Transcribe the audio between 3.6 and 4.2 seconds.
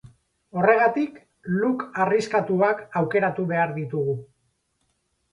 ditugu.